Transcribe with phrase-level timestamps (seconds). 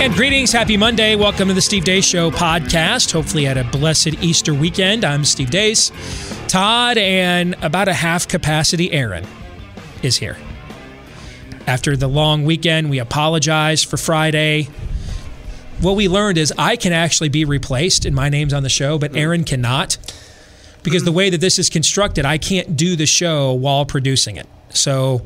[0.00, 1.16] And greetings, happy Monday.
[1.16, 3.12] Welcome to the Steve Deace Show podcast.
[3.12, 5.04] Hopefully, you had a blessed Easter weekend.
[5.04, 5.90] I'm Steve Deace.
[6.48, 9.26] Todd and about a half capacity Aaron
[10.02, 10.36] is here.
[11.66, 14.68] After the long weekend, we apologize for Friday.
[15.80, 18.98] What we learned is I can actually be replaced, and my name's on the show,
[18.98, 19.96] but Aaron cannot.
[20.82, 24.46] Because the way that this is constructed, I can't do the show while producing it.
[24.68, 25.24] So,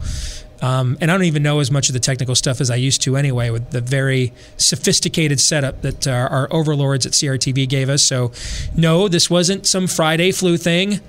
[0.61, 3.03] um, and I don't even know as much of the technical stuff as I used
[3.03, 8.03] to anyway, with the very sophisticated setup that uh, our overlords at CRTV gave us.
[8.03, 8.33] So,
[8.77, 11.01] no, this wasn't some Friday flu thing.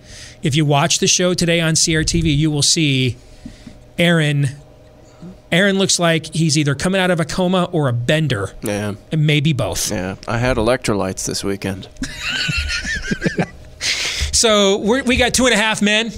[0.44, 3.18] If you watch the show today on CRTV, you will see
[3.98, 4.48] Aaron.
[5.52, 9.26] Aaron looks like he's either coming out of a coma or a bender, Yeah, and
[9.26, 9.92] maybe both.
[9.92, 10.16] yeah.
[10.28, 11.88] I had electrolytes this weekend.
[14.32, 16.14] So we're, we got two and a half men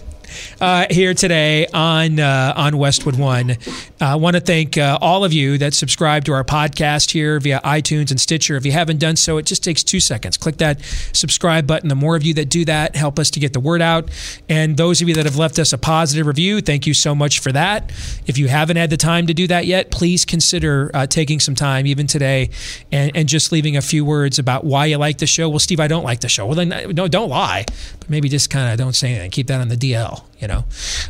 [0.61, 3.57] uh, here today on uh, on Westwood One.
[3.99, 7.59] I want to thank uh, all of you that subscribe to our podcast here via
[7.61, 8.55] iTunes and Stitcher.
[8.55, 10.37] If you haven't done so, it just takes two seconds.
[10.37, 10.81] Click that
[11.13, 11.89] subscribe button.
[11.89, 14.09] The more of you that do that, help us to get the word out.
[14.47, 17.39] And those of you that have left us a positive review, thank you so much
[17.39, 17.89] for that.
[18.27, 21.55] If you haven't had the time to do that yet, please consider uh, taking some
[21.55, 22.51] time, even today,
[22.91, 25.49] and, and just leaving a few words about why you like the show.
[25.49, 26.45] Well, Steve, I don't like the show.
[26.45, 27.65] Well, then no, don't lie,
[28.11, 29.31] maybe just kind of don't say anything.
[29.31, 30.65] Keep that on the DL you know.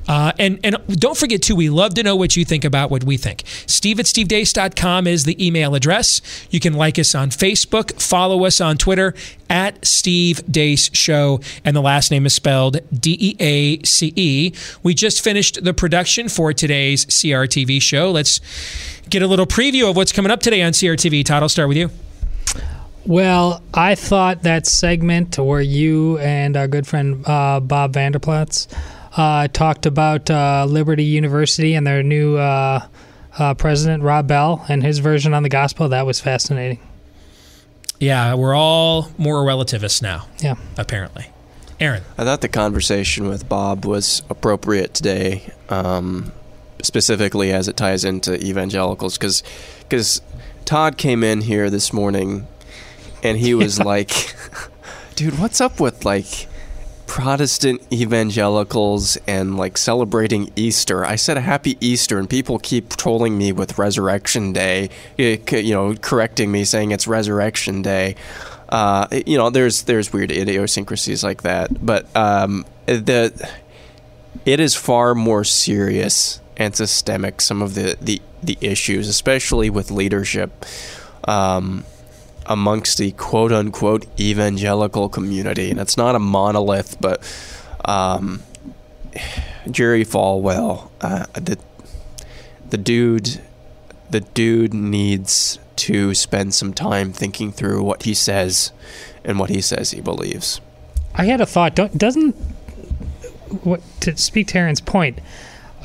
[0.07, 3.03] Uh, and and don't forget too, we love to know what you think about what
[3.03, 3.43] we think.
[3.65, 6.21] Steve at stevedeace.com is the email address.
[6.51, 9.15] You can like us on Facebook, follow us on Twitter
[9.49, 14.53] at Steve Deace Show, and the last name is spelled D E A C E.
[14.83, 18.11] We just finished the production for today's CRTV show.
[18.11, 18.41] Let's
[19.09, 21.25] get a little preview of what's coming up today on CRTV.
[21.25, 21.89] Todd, I'll start with you.
[23.05, 28.67] Well, I thought that segment where you and our good friend uh, Bob Vander Plaats
[29.17, 32.85] uh, talked about uh, Liberty University and their new uh,
[33.39, 35.89] uh, president, Rob Bell, and his version on the gospel.
[35.89, 36.79] That was fascinating.
[37.99, 40.55] Yeah, we're all more relativists now, Yeah.
[40.77, 41.27] apparently.
[41.79, 42.03] Aaron.
[42.17, 46.31] I thought the conversation with Bob was appropriate today, um,
[46.83, 50.21] specifically as it ties into evangelicals, because
[50.65, 52.47] Todd came in here this morning,
[53.23, 54.35] and he was like,
[55.15, 56.47] "Dude, what's up with like?"
[57.07, 61.03] Protestant evangelicals and like celebrating Easter.
[61.03, 64.89] I said a happy Easter, and people keep trolling me with Resurrection Day,
[65.19, 68.15] eh, you know, correcting me saying it's Resurrection Day.
[68.69, 73.33] Uh, you know, there's there's weird idiosyncrasies like that, but um, the
[74.45, 77.41] it is far more serious and systemic.
[77.41, 80.65] Some of the the, the issues, especially with leadership.
[81.27, 81.83] Um,
[82.45, 85.69] amongst the quote unquote evangelical community.
[85.69, 87.21] And it's not a monolith, but
[87.85, 88.41] um,
[89.69, 91.57] Jerry Falwell, uh, the,
[92.69, 93.41] the dude,
[94.09, 98.71] the dude needs to spend some time thinking through what he says
[99.23, 100.61] and what he says he believes.
[101.15, 101.75] I had a thought.
[101.75, 102.35] Don't, doesn't
[103.63, 105.19] what to speak to Aaron's point,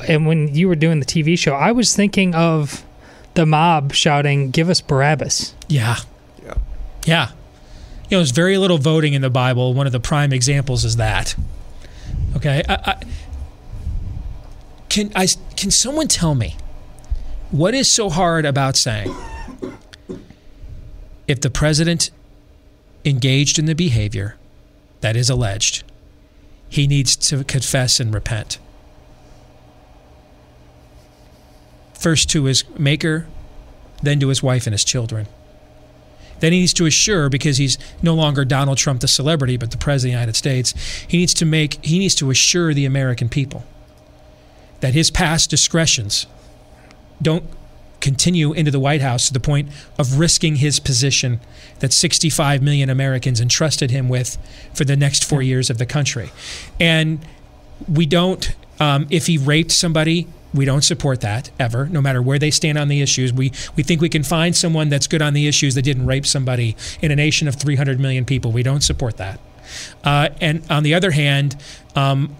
[0.07, 2.85] and when you were doing the TV show, I was thinking of
[3.33, 5.97] the mob shouting, "Give us Barabbas." Yeah.
[7.07, 7.31] Yeah.
[8.09, 9.73] You know, there's very little voting in the Bible.
[9.73, 11.35] One of the prime examples is that.
[12.35, 12.63] Okay.
[12.67, 13.03] I, I,
[14.89, 15.27] can I?
[15.55, 16.55] Can someone tell me
[17.49, 19.13] what is so hard about saying
[21.27, 22.11] if the president
[23.05, 24.35] engaged in the behavior
[25.01, 25.83] that is alleged,
[26.69, 28.59] he needs to confess and repent?
[31.93, 33.27] First to his maker,
[34.03, 35.27] then to his wife and his children.
[36.39, 39.77] Then he needs to assure, because he's no longer Donald Trump the celebrity, but the
[39.77, 40.73] president of the United States,
[41.07, 43.65] he needs to make he needs to assure the American people
[44.79, 46.27] that his past discretions
[47.21, 47.43] don't
[47.99, 51.39] continue into the White House to the point of risking his position
[51.79, 54.37] that 65 million Americans entrusted him with
[54.73, 56.31] for the next four years of the country.
[56.79, 57.19] And
[57.91, 62.39] we don't, um, if he raped somebody, we don't support that ever, no matter where
[62.39, 63.33] they stand on the issues.
[63.33, 66.25] We, we think we can find someone that's good on the issues that didn't rape
[66.25, 68.51] somebody in a nation of 300 million people.
[68.51, 69.39] We don't support that.
[70.03, 71.61] Uh, and on the other hand,
[71.95, 72.35] um,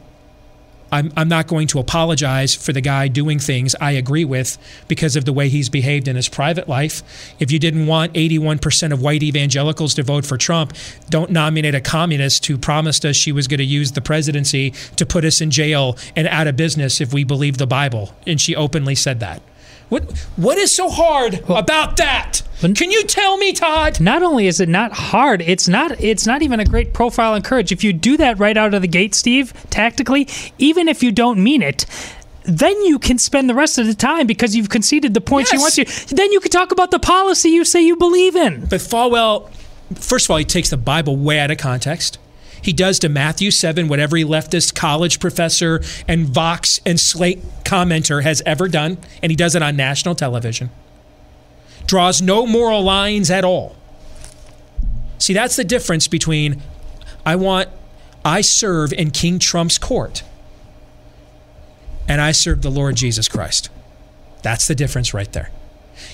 [0.92, 4.58] I'm, I'm not going to apologize for the guy doing things I agree with
[4.88, 7.04] because of the way he's behaved in his private life.
[7.40, 10.74] If you didn't want 81% of white evangelicals to vote for Trump,
[11.10, 15.06] don't nominate a communist who promised us she was going to use the presidency to
[15.06, 18.14] put us in jail and out of business if we believe the Bible.
[18.26, 19.42] And she openly said that.
[19.90, 22.42] What what is so hard about that?
[22.60, 24.00] Can you tell me, Todd?
[24.02, 27.44] Not only is it not hard, it's not it's not even a great profile and
[27.46, 27.72] courage.
[27.72, 31.42] If you do that right out of the gate, Steve, tactically, even if you don't
[31.42, 31.86] mean it,
[32.44, 35.60] then you can spend the rest of the time because you've conceded the points you
[35.60, 35.78] Yes.
[35.78, 36.16] want to.
[36.16, 38.62] Then you can talk about the policy you say you believe in.
[38.66, 39.50] But Falwell,
[39.96, 42.18] first of all, he takes the Bible way out of context.
[42.62, 48.24] He does to Matthew 7 what every leftist college professor and Vox and Slate commenter
[48.24, 50.70] has ever done, and he does it on national television.
[51.86, 53.76] Draws no moral lines at all.
[55.18, 56.62] See, that's the difference between
[57.26, 57.70] I want,
[58.24, 60.24] I serve in King Trump's court,
[62.08, 63.70] and I serve the Lord Jesus Christ.
[64.44, 65.52] That's the difference right there.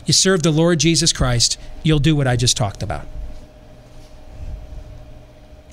[0.06, 3.06] You serve the Lord Jesus Christ, you'll do what I just talked about.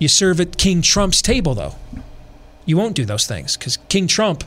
[0.00, 1.76] You serve at King Trump's table, though.
[2.66, 4.42] You won't do those things because King Trump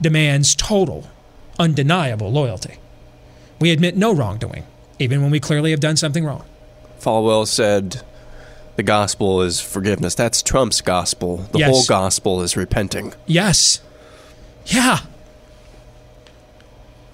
[0.00, 1.08] demands total,
[1.58, 2.76] undeniable loyalty.
[3.58, 4.64] We admit no wrongdoing,
[5.00, 6.44] even when we clearly have done something wrong.
[7.00, 8.02] Falwell said
[8.76, 10.14] the gospel is forgiveness.
[10.14, 11.48] That's Trump's gospel.
[11.52, 11.70] The Yes.
[11.70, 13.14] whole gospel is repenting.
[13.26, 13.80] Yes.
[14.66, 15.00] Yeah.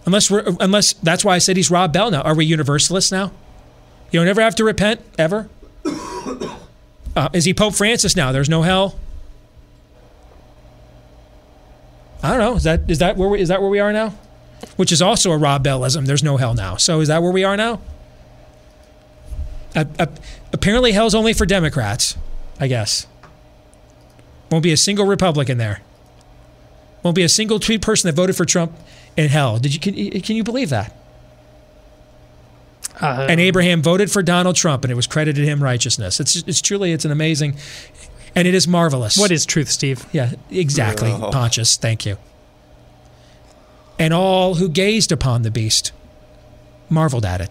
[0.05, 2.23] Unless we're, unless that's why I said he's Rob Bell now.
[2.23, 3.33] Are we universalists now?
[4.13, 5.49] You don't ever have to repent ever.
[7.17, 8.31] Uh, is he Pope Francis now?
[8.31, 8.99] There's no hell.
[12.23, 12.57] I don't know.
[12.57, 14.15] Is that is that where we, is that where we are now?
[14.77, 16.07] Which is also a Rob Bellism.
[16.07, 16.77] There's no hell now.
[16.77, 17.81] So is that where we are now?
[19.75, 20.07] Uh, uh,
[20.53, 22.17] apparently, hell's only for Democrats.
[22.59, 23.07] I guess.
[24.51, 25.83] Won't be a single Republican there.
[27.03, 28.73] Won't be a single tweet person that voted for Trump
[29.17, 29.59] in hell.
[29.59, 30.96] Did you can, can you believe that?
[33.01, 36.19] Uh, and Abraham voted for Donald Trump, and it was credited him righteousness.
[36.21, 37.57] It's it's truly it's an amazing,
[38.35, 39.19] and it is marvelous.
[39.19, 40.07] what is truth, Steve?
[40.13, 41.31] Yeah, exactly, Oh.
[41.31, 41.77] Pontius.
[41.77, 42.17] Thank you.
[43.99, 45.93] And all who gazed upon the beast
[46.89, 47.51] marveled at it.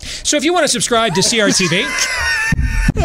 [0.00, 1.84] So if you want to subscribe to CRTV,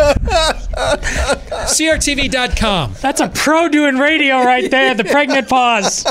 [1.67, 2.95] CRTV.com.
[3.01, 4.93] That's a pro doing radio right there.
[4.93, 6.05] The pregnant pause.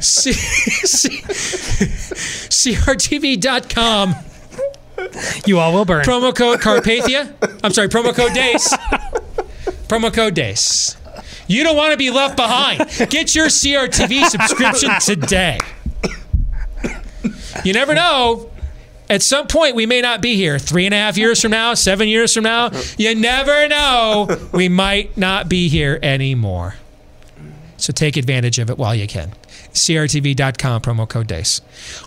[0.00, 1.22] C- C-
[2.62, 4.14] CRTV.com.
[5.46, 6.04] You all will burn.
[6.04, 7.34] Promo code Carpathia.
[7.64, 8.72] I'm sorry, promo code DEACE.
[9.88, 10.96] promo code DEACE.
[11.48, 12.78] You don't want to be left behind.
[13.10, 15.58] Get your CRTV subscription today.
[17.64, 18.50] You never know.
[19.10, 20.58] At some point, we may not be here.
[20.58, 24.28] Three and a half years from now, seven years from now, you never know.
[24.52, 26.76] We might not be here anymore.
[27.76, 29.32] So take advantage of it while you can.
[29.72, 31.60] CRTV.com, promo code DEACE.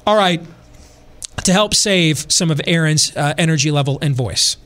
[0.06, 0.41] All right
[1.44, 4.57] to help save some of Aaron's uh, energy level and voice.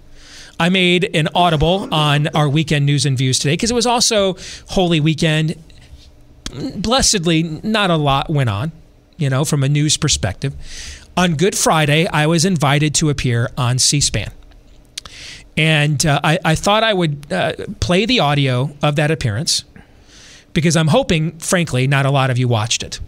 [0.59, 4.35] I made an audible on our weekend news and views today because it was also
[4.69, 5.55] Holy Weekend.
[6.75, 8.71] Blessedly, not a lot went on,
[9.17, 10.55] you know, from a news perspective.
[11.15, 14.31] On Good Friday, I was invited to appear on C SPAN.
[15.55, 19.63] And uh, I, I thought I would uh, play the audio of that appearance
[20.53, 22.99] because I'm hoping, frankly, not a lot of you watched it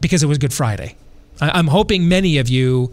[0.00, 0.96] because it was Good Friday.
[1.40, 2.92] I- I'm hoping many of you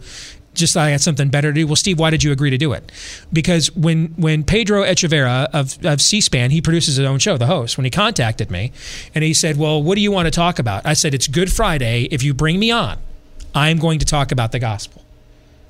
[0.54, 1.66] just thought I had something better to do.
[1.66, 2.92] Well, Steve, why did you agree to do it?
[3.32, 7.76] Because when when Pedro Echeverria of, of C-SPAN, he produces his own show, the host,
[7.76, 8.70] when he contacted me
[9.14, 10.86] and he said, well, what do you want to talk about?
[10.86, 12.04] I said, it's Good Friday.
[12.10, 12.98] If you bring me on,
[13.54, 15.02] I'm going to talk about the gospel.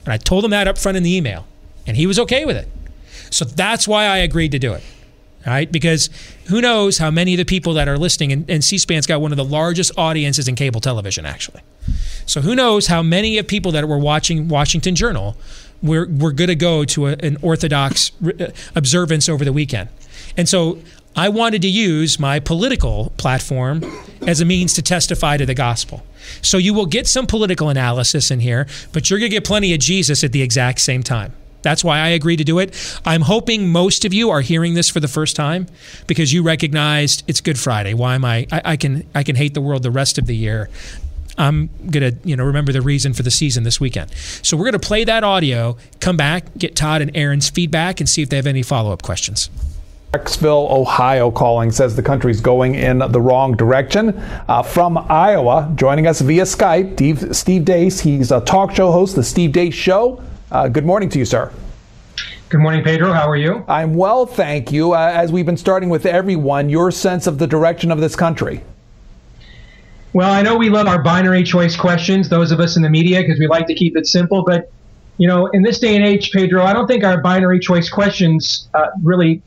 [0.04, 1.46] And I told him that up front in the email
[1.86, 2.68] and he was okay with it.
[3.30, 4.82] So that's why I agreed to do it.
[5.46, 6.08] Right, because
[6.46, 9.30] who knows how many of the people that are listening, and, and C-SPAN's got one
[9.30, 11.60] of the largest audiences in cable television, actually.
[12.24, 15.36] So who knows how many of people that were watching Washington Journal
[15.82, 19.90] were, were going to go to a, an Orthodox uh, observance over the weekend.
[20.34, 20.78] And so
[21.14, 23.84] I wanted to use my political platform
[24.26, 26.02] as a means to testify to the gospel.
[26.40, 29.74] So you will get some political analysis in here, but you're going to get plenty
[29.74, 31.34] of Jesus at the exact same time.
[31.64, 33.00] That's why I agree to do it.
[33.04, 35.66] I'm hoping most of you are hearing this for the first time
[36.06, 37.94] because you recognized it's Good Friday.
[37.94, 38.46] Why am I?
[38.52, 40.70] I, I can I can hate the world the rest of the year.
[41.36, 44.12] I'm gonna you know remember the reason for the season this weekend.
[44.12, 48.22] So we're gonna play that audio, come back, get Todd and Aaron's feedback, and see
[48.22, 49.50] if they have any follow up questions.
[50.14, 54.10] Rexville, Ohio, calling says the country's going in the wrong direction.
[54.48, 57.98] Uh, from Iowa, joining us via Skype, Steve, Steve Deace.
[58.00, 60.22] He's a talk show host, The Steve Deace Show.
[60.54, 61.52] Uh, good morning to you, sir.
[62.48, 63.12] Good morning, Pedro.
[63.12, 63.64] How are you?
[63.66, 64.92] I'm well, thank you.
[64.92, 68.62] Uh, as we've been starting with everyone, your sense of the direction of this country.
[70.12, 73.20] Well, I know we love our binary choice questions, those of us in the media,
[73.20, 74.44] because we like to keep it simple.
[74.44, 74.70] But,
[75.18, 78.68] you know, in this day and age, Pedro, I don't think our binary choice questions
[78.74, 79.42] uh, really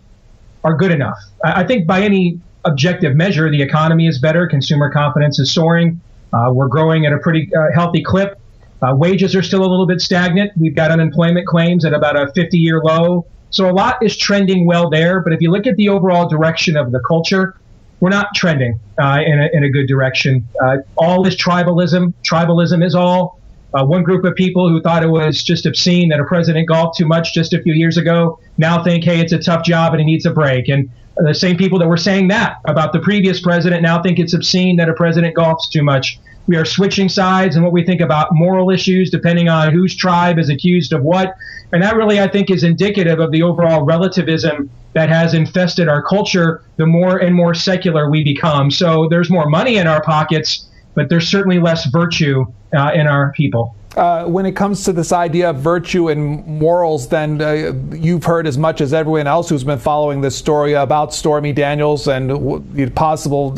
[0.65, 1.19] are good enough.
[1.41, 6.01] I, I, think by any objective measure, the economy is better, consumer confidence is soaring,
[6.33, 8.37] uh, we're growing at a pretty uh, healthy clip.
[8.81, 10.51] Uh, wages are still a little bit stagnant.
[10.57, 13.25] We've got unemployment claims at about a 50 year low.
[13.49, 15.21] So a lot is trending well there.
[15.21, 17.55] But if you look at the overall direction of the culture,
[17.99, 20.47] we're not trending uh, in, a, in a good direction.
[20.61, 22.13] Uh, all is tribalism.
[22.23, 23.39] Tribalism is all.
[23.73, 26.97] Uh, one group of people who thought it was just obscene that a president golfed
[26.97, 29.99] too much just a few years ago now think, hey, it's a tough job and
[29.99, 30.69] he needs a break.
[30.69, 34.33] And the same people that were saying that about the previous president now think it's
[34.33, 36.19] obscene that a president golfs too much.
[36.47, 40.39] We are switching sides and what we think about moral issues depending on whose tribe
[40.39, 41.35] is accused of what.
[41.71, 46.01] And that really, I think, is indicative of the overall relativism that has infested our
[46.01, 48.71] culture the more and more secular we become.
[48.71, 53.31] So there's more money in our pockets, but there's certainly less virtue uh, in our
[53.33, 53.75] people.
[53.97, 58.45] Uh, when it comes to this idea of virtue and morals, then uh, you've heard
[58.45, 62.29] as much as everyone else who's been following this story about Stormy Daniels and
[62.75, 63.57] the possible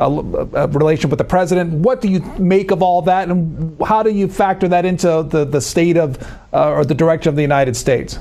[0.00, 1.70] uh, relation with the president.
[1.70, 5.44] What do you make of all that, and how do you factor that into the,
[5.44, 6.18] the state of
[6.54, 8.18] uh, or the direction of the United States?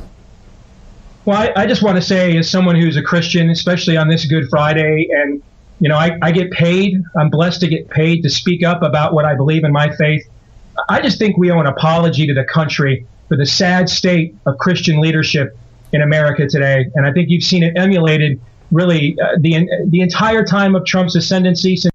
[1.24, 4.26] Well, I, I just want to say, as someone who's a Christian, especially on this
[4.26, 5.42] Good Friday, and
[5.80, 7.02] you know, I, I get paid.
[7.18, 10.28] I'm blessed to get paid to speak up about what I believe in my faith.
[10.90, 14.58] I just think we owe an apology to the country for the sad state of
[14.58, 15.58] Christian leadership
[15.92, 16.90] in America today.
[16.96, 18.40] And I think you've seen it emulated
[18.72, 21.94] really uh, the, the entire time of Trump's ascendancy since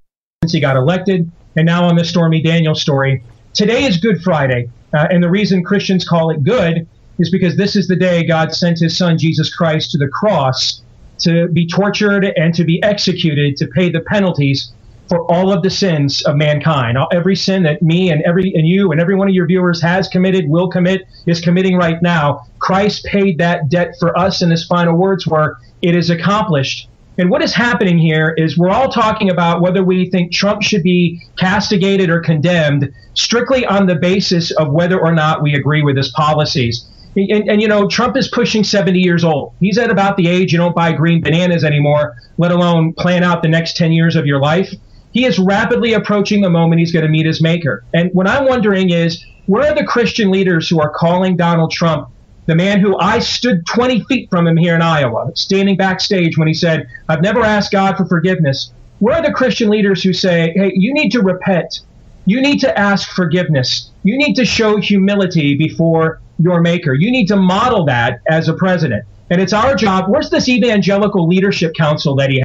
[0.51, 3.23] he got elected, and now on the Stormy Daniels story.
[3.53, 4.71] Today is Good Friday.
[4.95, 6.87] Uh, and the reason Christians call it good
[7.19, 10.83] is because this is the day God sent his son, Jesus Christ, to the cross
[11.19, 14.73] to be tortured and to be executed to pay the penalties
[15.09, 16.99] for all of the sins of mankind.
[17.13, 20.09] Every sin that me and every and you and every one of your viewers has
[20.09, 22.47] committed, will commit, is committing right now.
[22.59, 27.31] Christ paid that debt for us, and his final words were, "It is accomplished." And
[27.31, 31.21] what is happening here is we're all talking about whether we think Trump should be
[31.37, 36.11] castigated or condemned strictly on the basis of whether or not we agree with his
[36.11, 36.87] policies.
[37.17, 39.53] And, and, you know, Trump is pushing 70 years old.
[39.59, 43.43] He's at about the age you don't buy green bananas anymore, let alone plan out
[43.43, 44.73] the next 10 years of your life
[45.19, 47.83] he is rapidly approaching the moment he's going to meet his maker.
[47.93, 52.09] And what I'm wondering is, where are the Christian leaders who are calling Donald Trump
[52.47, 56.47] the man who I stood 20 feet from him here in Iowa, standing backstage when
[56.47, 58.73] he said, I've never asked God for forgiveness.
[59.01, 61.81] Where are the Christian leaders who say, hey, you need to repent?
[62.25, 63.91] You need to ask forgiveness.
[64.05, 66.95] You need to show humility before your maker.
[66.95, 69.05] You need to model that as a president.
[69.31, 70.05] And it's our job.
[70.09, 72.43] Where's this evangelical leadership council that he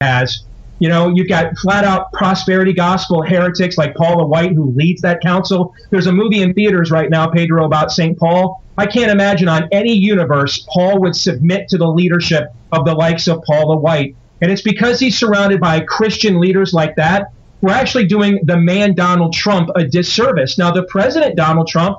[0.00, 0.44] has?
[0.78, 5.20] You know, you've got flat out prosperity gospel heretics like Paula White, who leads that
[5.20, 5.74] council.
[5.90, 8.16] There's a movie in theaters right now, Pedro, about St.
[8.16, 8.62] Paul.
[8.76, 13.26] I can't imagine on any universe Paul would submit to the leadership of the likes
[13.26, 14.14] of Paula White.
[14.40, 17.32] And it's because he's surrounded by Christian leaders like that.
[17.60, 20.58] We're actually doing the man Donald Trump a disservice.
[20.58, 21.98] Now, the president Donald Trump,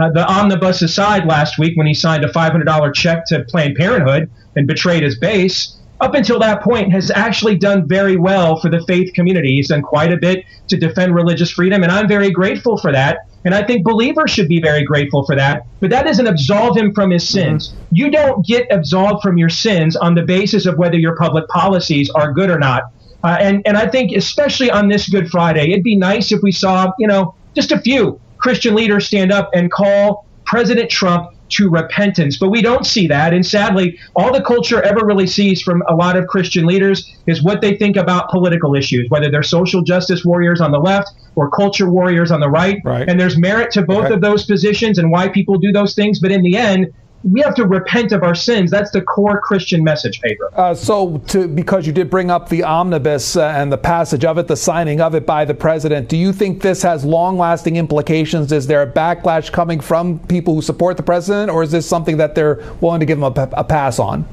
[0.00, 4.30] uh, the omnibus aside last week when he signed a $500 check to Planned Parenthood
[4.54, 8.82] and betrayed his base, up until that point has actually done very well for the
[8.86, 9.56] faith community.
[9.56, 13.26] He's done quite a bit to defend religious freedom, and I'm very grateful for that.
[13.44, 15.66] And I think believers should be very grateful for that.
[15.80, 17.68] But that doesn't absolve him from his sins.
[17.68, 17.84] Mm-hmm.
[17.92, 22.10] You don't get absolved from your sins on the basis of whether your public policies
[22.10, 22.84] are good or not.
[23.22, 26.52] Uh, and and I think especially on this Good Friday, it'd be nice if we
[26.52, 31.68] saw you know just a few Christian leaders stand up and call President Trump to
[31.68, 32.36] repentance.
[32.36, 33.32] But we don't see that.
[33.34, 37.42] And sadly, all the culture ever really sees from a lot of Christian leaders is
[37.42, 41.50] what they think about political issues, whether they're social justice warriors on the left or
[41.50, 42.80] culture warriors on the right.
[42.84, 43.08] right.
[43.08, 44.14] And there's merit to both okay.
[44.14, 46.20] of those positions and why people do those things.
[46.20, 46.92] But in the end,
[47.22, 48.70] we have to repent of our sins.
[48.70, 50.48] That's the core Christian message, Pedro.
[50.52, 54.38] Uh, so, to, because you did bring up the omnibus uh, and the passage of
[54.38, 57.76] it, the signing of it by the president, do you think this has long lasting
[57.76, 58.52] implications?
[58.52, 62.16] Is there a backlash coming from people who support the president, or is this something
[62.16, 64.26] that they're willing to give him a, a pass on?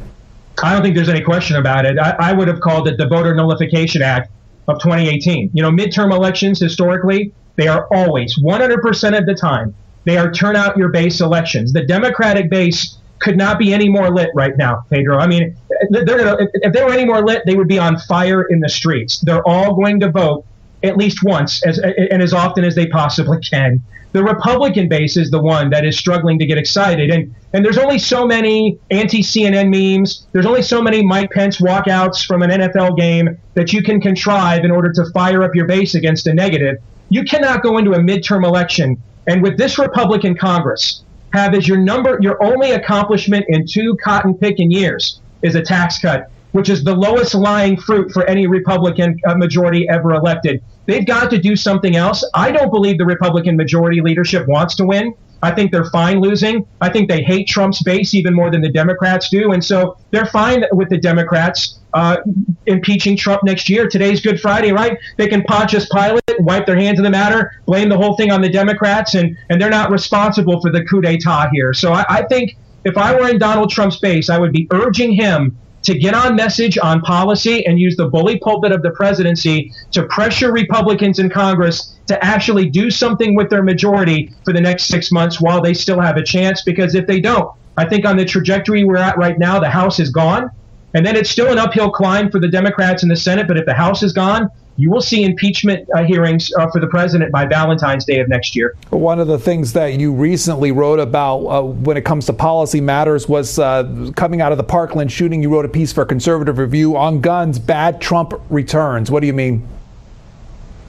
[0.64, 2.00] I don't think there's any question about it.
[2.00, 4.32] I, I would have called it the Voter Nullification Act
[4.68, 5.52] of 2018.
[5.54, 9.76] You know, midterm elections historically, they are always 100% of the time
[10.08, 11.74] they are turnout your base elections.
[11.74, 15.18] The Democratic base could not be any more lit right now, Pedro.
[15.18, 15.56] I mean,
[15.90, 18.70] they're gonna, if they were any more lit, they would be on fire in the
[18.70, 19.20] streets.
[19.20, 20.46] They're all going to vote
[20.84, 23.82] at least once as, and as often as they possibly can.
[24.14, 27.10] The Republican base is the one that is struggling to get excited.
[27.10, 31.60] And, and there's only so many anti CNN memes, there's only so many Mike Pence
[31.60, 35.66] walkouts from an NFL game that you can contrive in order to fire up your
[35.66, 36.78] base against a negative.
[37.10, 41.04] You cannot go into a midterm election and with this Republican Congress
[41.34, 46.00] have as your number, your only accomplishment in two cotton picking years is a tax
[46.00, 50.64] cut which is the lowest lying fruit for any Republican uh, majority ever elected.
[50.88, 52.28] They've got to do something else.
[52.34, 55.14] I don't believe the Republican majority leadership wants to win.
[55.44, 56.66] I think they're fine losing.
[56.82, 59.52] I think they hate Trump's base even more than the Democrats do.
[59.52, 62.18] And so they're fine with the Democrats uh,
[62.66, 63.88] impeaching Trump next year.
[63.88, 64.98] Today's Good Friday, right?
[65.18, 68.42] They can Pontius Pilate, wipe their hands of the matter, blame the whole thing on
[68.42, 71.74] the Democrats, and, and they're not responsible for the coup d'etat here.
[71.74, 75.12] So I, I think if I were in Donald Trump's base, I would be urging
[75.12, 79.72] him to get on message on policy and use the bully pulpit of the presidency
[79.92, 84.88] to pressure Republicans in Congress to actually do something with their majority for the next
[84.88, 86.62] six months while they still have a chance.
[86.62, 89.98] Because if they don't, I think on the trajectory we're at right now, the House
[89.98, 90.50] is gone.
[90.94, 93.48] And then it's still an uphill climb for the Democrats in the Senate.
[93.48, 96.88] But if the House is gone, you will see impeachment uh, hearings uh, for the
[96.88, 98.76] president by Valentine's Day of next year.
[98.92, 102.80] One of the things that you recently wrote about uh, when it comes to policy
[102.80, 105.42] matters was uh, coming out of the Parkland shooting.
[105.42, 107.58] You wrote a piece for Conservative Review on guns.
[107.58, 109.10] Bad Trump returns.
[109.10, 109.68] What do you mean?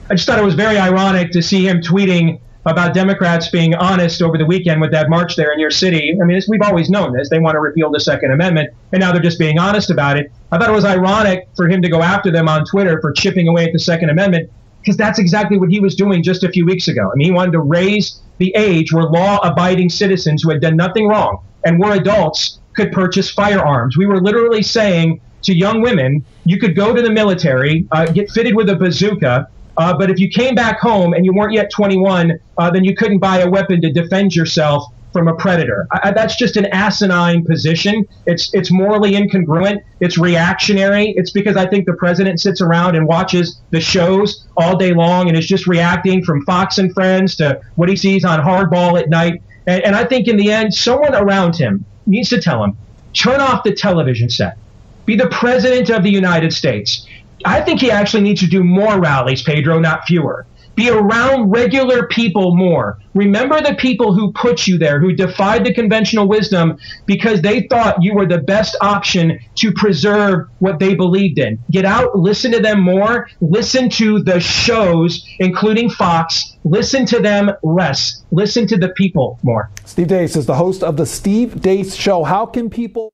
[0.09, 2.39] I just thought it was very ironic to see him tweeting
[2.71, 6.17] about Democrats being honest over the weekend with that march there in your city.
[6.21, 7.29] I mean, we've always known this.
[7.29, 10.31] They want to repeal the Second Amendment, and now they're just being honest about it.
[10.51, 13.47] I thought it was ironic for him to go after them on Twitter for chipping
[13.47, 16.65] away at the Second Amendment, because that's exactly what he was doing just a few
[16.65, 17.09] weeks ago.
[17.11, 20.75] I mean, he wanted to raise the age where law abiding citizens who had done
[20.75, 23.97] nothing wrong and were adults could purchase firearms.
[23.97, 28.29] We were literally saying to young women, you could go to the military, uh, get
[28.31, 29.49] fitted with a bazooka,
[29.79, 32.93] uh, but if you came back home and you weren't yet 21, uh, then you
[32.93, 34.83] couldn't buy a weapon to defend yourself
[35.13, 35.87] from a predator.
[35.91, 38.05] I, that's just an asinine position.
[38.25, 39.81] It's it's morally incongruent.
[40.01, 41.13] It's reactionary.
[41.15, 45.29] It's because I think the president sits around and watches the shows all day long
[45.29, 49.09] and is just reacting from Fox and Friends to what he sees on Hardball at
[49.09, 49.41] night.
[49.65, 52.77] And, and I think in the end, someone around him needs to tell him,
[53.13, 54.57] turn off the television set.
[55.05, 57.07] Be the president of the United States.
[57.45, 60.45] I think he actually needs to do more rallies, Pedro, not fewer.
[60.75, 62.99] Be around regular people more.
[63.13, 68.01] Remember the people who put you there, who defied the conventional wisdom because they thought
[68.01, 71.59] you were the best option to preserve what they believed in.
[71.69, 76.55] Get out, listen to them more, listen to the shows, including Fox.
[76.63, 78.23] Listen to them less.
[78.31, 79.69] Listen to the people more.
[79.83, 82.23] Steve Deace is the host of the Steve Deace Show.
[82.23, 83.11] How can people?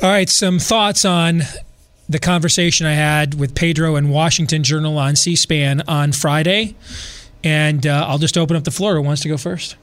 [0.00, 1.42] All right, some thoughts on
[2.08, 6.74] the conversation I had with Pedro and Washington Journal on C SPAN on Friday.
[7.44, 8.94] And uh, I'll just open up the floor.
[8.94, 9.76] Who wants to go first?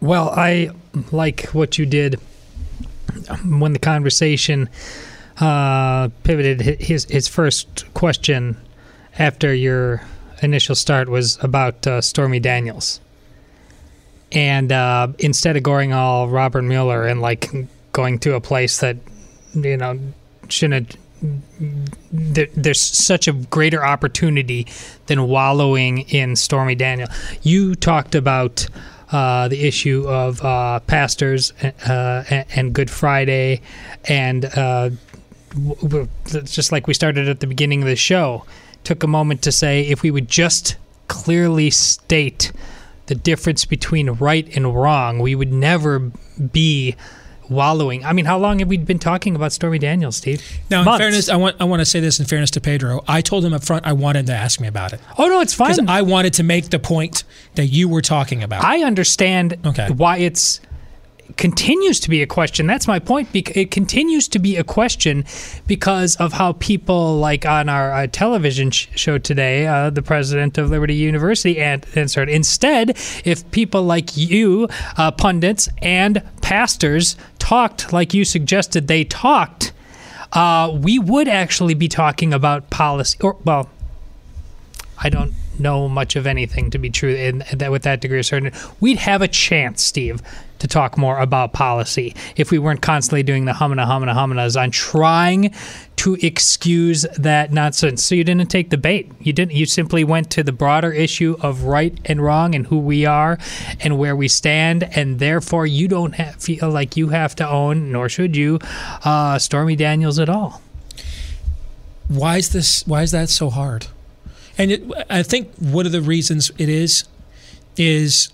[0.00, 0.70] Well, I
[1.10, 2.20] like what you did
[3.44, 4.68] when the conversation
[5.40, 6.60] uh, pivoted.
[6.80, 8.56] His, his first question
[9.18, 10.02] after your
[10.42, 13.00] initial start was about uh, Stormy Daniels.
[14.32, 17.50] And uh, instead of going all Robert Mueller and like
[17.92, 18.96] going to a place that,
[19.54, 19.98] you know,
[20.48, 24.66] shouldn't there, there's such a greater opportunity
[25.06, 27.08] than wallowing in Stormy Daniel.
[27.42, 28.66] You talked about
[29.12, 32.24] uh, the issue of uh, pastors uh,
[32.54, 33.60] and Good Friday,
[34.04, 34.90] and uh,
[36.44, 38.44] just like we started at the beginning of the show,
[38.84, 40.76] took a moment to say if we would just
[41.08, 42.52] clearly state
[43.06, 46.10] the difference between right and wrong, we would never
[46.52, 46.96] be
[47.48, 48.04] wallowing.
[48.04, 50.42] I mean, how long have we been talking about Stormy Daniels, Steve?
[50.70, 50.96] Now, Months.
[50.96, 53.04] in fairness, I want I want to say this in fairness to Pedro.
[53.06, 55.00] I told him up front I wanted to ask me about it.
[55.18, 55.88] Oh no, it's fine.
[55.88, 58.64] I wanted to make the point that you were talking about.
[58.64, 59.90] I understand okay.
[59.90, 60.60] why it's
[61.36, 62.66] continues to be a question.
[62.66, 63.28] That's my point.
[63.34, 65.24] It continues to be a question
[65.66, 70.58] because of how people, like on our uh, television sh- show today, uh, the president
[70.58, 72.28] of Liberty University answered.
[72.28, 72.90] Instead,
[73.24, 79.72] if people like you, uh, pundits and pastors, talked like you suggested they talked,
[80.32, 83.16] uh, we would actually be talking about policy.
[83.20, 83.70] Or well,
[84.98, 88.18] I don't know much of anything to be true in, in that with that degree
[88.18, 88.56] of certainty.
[88.80, 90.20] We'd have a chance, Steve,
[90.58, 94.70] to talk more about policy if we weren't constantly doing the humana humana humanas on
[94.70, 95.54] trying
[95.96, 98.04] to excuse that nonsense.
[98.04, 99.10] So you didn't take the bait.
[99.20, 99.52] You didn't.
[99.52, 103.38] You simply went to the broader issue of right and wrong and who we are
[103.80, 107.90] and where we stand, and therefore you don't have, feel like you have to own,
[107.92, 108.58] nor should you,
[109.04, 110.62] uh, Stormy Daniels at all.
[112.08, 112.86] Why is this?
[112.86, 113.88] Why is that so hard?
[114.58, 117.04] And it, I think one of the reasons it is
[117.76, 118.28] is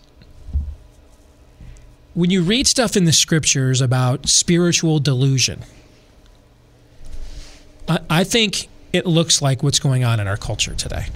[2.14, 5.62] when you read stuff in the scriptures about spiritual delusion,
[7.88, 11.06] I, I think it looks like what's going on in our culture today.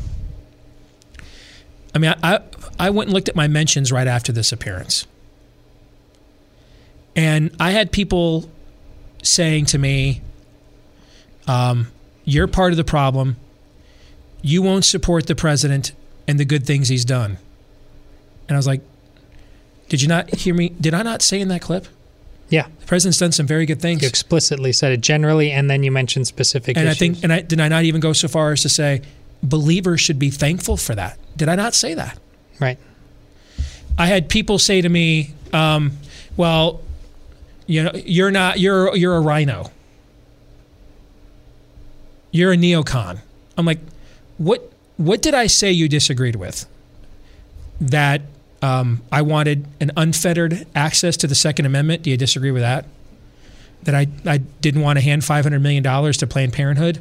[1.95, 2.41] I mean, I,
[2.79, 5.07] I, went and looked at my mentions right after this appearance.
[7.15, 8.51] And I had people
[9.23, 10.21] saying to me,
[11.47, 11.89] um,
[12.25, 13.37] You're part of the problem.
[14.43, 15.93] You won't support the president
[16.29, 17.39] and the good things he's done.
[18.49, 18.83] And I was like,
[19.89, 20.71] Did you not hear me?
[20.81, 21.87] Did I not say in that clip?
[22.49, 22.67] Yeah.
[22.81, 24.03] The president's done some very good things.
[24.03, 26.97] You explicitly said it generally, and then you mentioned specific and issues.
[26.97, 29.03] I think, and I, did I not even go so far as to say
[29.43, 31.19] believers should be thankful for that?
[31.37, 32.19] Did I not say that?
[32.61, 32.79] right.
[33.99, 35.93] I had people say to me, um,
[36.37, 36.83] "Well,
[37.67, 38.61] you know, you're not.
[38.61, 39.71] You're you're a rhino.
[42.31, 43.21] You're a neocon."
[43.57, 43.81] I'm like,
[44.37, 44.71] "What?
[44.99, 46.67] What did I say you disagreed with?
[47.81, 48.23] That
[48.63, 52.03] um, I wanted an unfettered access to the Second Amendment.
[52.03, 52.87] Do you disagree with that?
[53.83, 57.01] That I I didn't want to hand 500 million dollars to Planned Parenthood.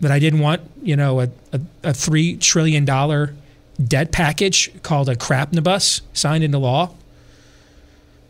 [0.00, 3.34] That I didn't want you know a, a, a three trillion dollar
[3.82, 6.94] debt package called a crapnibus signed into law.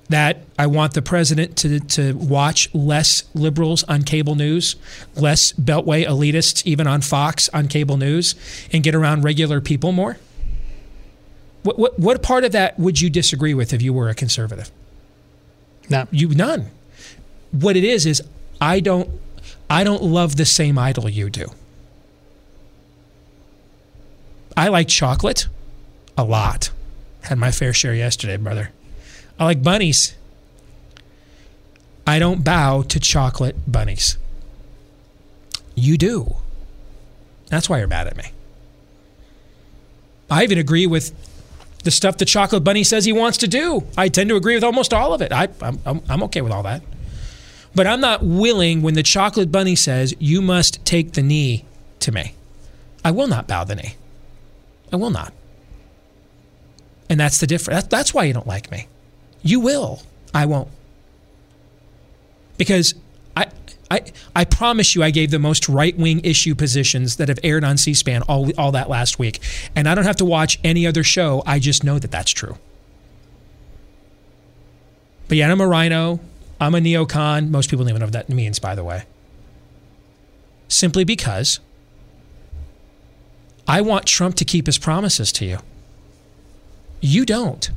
[0.09, 4.77] That I want the president to, to watch less liberals on cable news,
[5.17, 8.37] less Beltway elitists, even on Fox on cable news,
[8.73, 10.17] and get around regular people more.
[11.67, 14.71] What, what, what part of that would you disagree with if you were a conservative?
[15.91, 16.07] No.
[16.13, 16.71] You none.
[17.51, 18.23] What it is is
[18.61, 19.11] I don't
[19.69, 21.47] I don't love the same idol you do.
[24.57, 25.49] I like chocolate
[26.17, 26.71] a lot.
[27.23, 28.71] Had my fair share yesterday, brother.
[29.37, 30.15] I like bunnies.
[32.07, 34.19] I don't bow to chocolate bunnies.
[35.75, 36.37] You do.
[37.49, 38.31] That's why you're mad at me.
[40.31, 41.13] I even agree with
[41.87, 43.85] the stuff the chocolate bunny says he wants to do.
[43.97, 45.33] I tend to agree with almost all of it.
[45.33, 46.83] I, I'm, I'm, I'm okay with all that.
[47.77, 51.65] But I'm not willing when the chocolate bunny says, you must take the knee
[52.01, 52.35] to me.
[53.05, 53.95] I will not bow the knee.
[54.93, 55.33] I will not.
[57.09, 57.83] And that's the difference.
[57.83, 58.89] That, that's why you don't like me.
[59.43, 60.03] You will.
[60.35, 60.69] I won't.
[62.59, 62.95] Because
[63.37, 63.47] I,
[63.91, 64.03] I,
[64.35, 67.77] I promise you, I gave the most right wing issue positions that have aired on
[67.77, 69.41] C SPAN all, all that last week.
[69.77, 71.43] And I don't have to watch any other show.
[71.47, 72.59] I just know that that's true.
[75.29, 76.21] But yeah, I'm a rhino.
[76.61, 77.51] I'm a neocon.
[77.51, 79.05] Most people don't even know what that means, by the way.
[80.69, 81.61] Simply because
[83.69, 85.59] I want Trump to keep his promises to you.
[87.01, 87.71] You don't.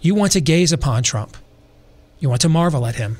[0.00, 1.36] You want to gaze upon Trump.
[2.24, 3.18] You want to marvel at him.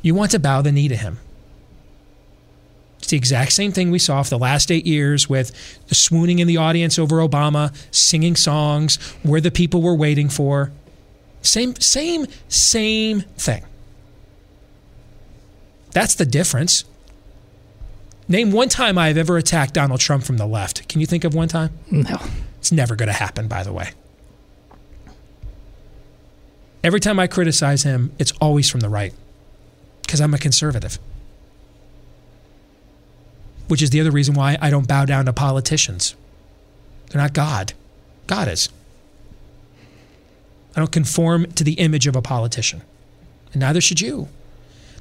[0.00, 1.18] You want to bow the knee to him.
[2.98, 5.52] It's the exact same thing we saw for the last eight years with
[5.88, 10.72] the swooning in the audience over Obama, singing songs where the people were waiting for.
[11.42, 13.64] Same, same, same thing.
[15.90, 16.84] That's the difference.
[18.28, 20.88] Name one time I've ever attacked Donald Trump from the left.
[20.88, 21.78] Can you think of one time?
[21.90, 22.18] No.
[22.60, 23.90] It's never going to happen, by the way.
[26.82, 29.12] Every time I criticize him, it's always from the right
[30.02, 30.98] because I'm a conservative.
[33.68, 36.14] Which is the other reason why I don't bow down to politicians.
[37.08, 37.74] They're not God.
[38.26, 38.68] God is.
[40.74, 42.82] I don't conform to the image of a politician.
[43.52, 44.28] And neither should you.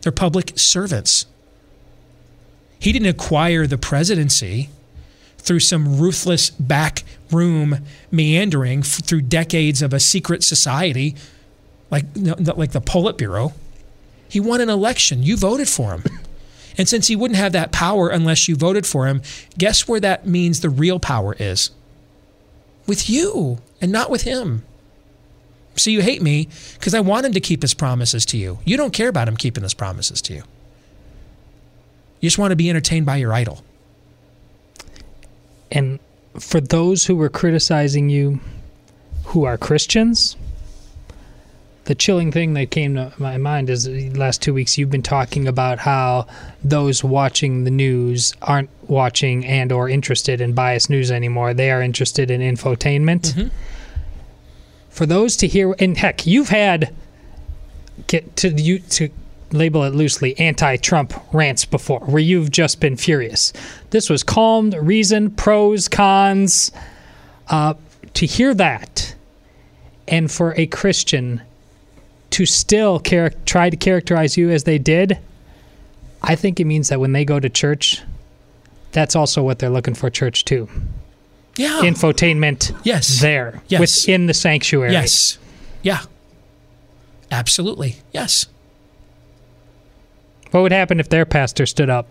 [0.02, 1.26] They're public servants.
[2.80, 4.70] He didn't acquire the presidency
[5.38, 11.16] through some ruthless back room meandering through decades of a secret society
[11.92, 13.54] like, like the Politburo.
[14.28, 15.24] He won an election.
[15.24, 16.04] You voted for him.
[16.78, 19.22] And since he wouldn't have that power unless you voted for him,
[19.58, 21.72] guess where that means the real power is?
[22.88, 24.64] With you and not with him.
[25.76, 28.60] So you hate me because I want him to keep his promises to you.
[28.66, 30.44] You don't care about him keeping his promises to you.
[32.20, 33.64] You just want to be entertained by your idol.
[35.72, 36.00] And
[36.38, 38.40] for those who were criticizing you
[39.26, 40.36] who are Christians,
[41.90, 45.02] the chilling thing that came to my mind is the last two weeks you've been
[45.02, 46.28] talking about how
[46.64, 51.52] those watching the news aren't watching and or interested in biased news anymore.
[51.52, 53.34] They are interested in infotainment.
[54.92, 56.94] For those to hear, and heck, you've had
[58.06, 59.10] get to you to
[59.52, 63.52] label it loosely anti-Trump rants before, where you've just been furious.
[63.90, 66.72] This was calmed, reason, pros, cons.
[67.48, 67.74] Uh,
[68.14, 69.16] to hear that,
[70.08, 71.42] and for a Christian
[72.40, 75.18] to still char- try to characterize you as they did,
[76.24, 78.02] I think it means that when they go to church,
[78.94, 80.70] that's also what they're looking for church too.
[81.58, 81.82] Yeah.
[81.82, 83.20] Infotainment Yes.
[83.20, 83.82] there Yes.
[83.82, 84.94] within the sanctuary.
[84.94, 85.38] Yes.
[85.84, 86.00] Yeah.
[87.30, 87.98] Absolutely.
[88.14, 88.46] Yes.
[90.52, 92.08] What would happen if their pastor stood up